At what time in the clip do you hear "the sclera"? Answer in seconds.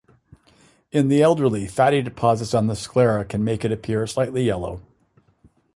2.65-3.23